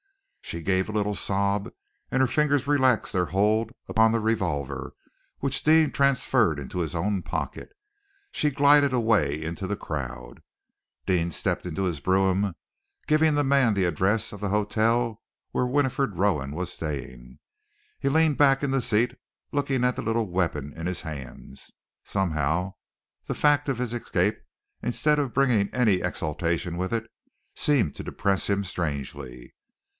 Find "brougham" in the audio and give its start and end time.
12.01-12.55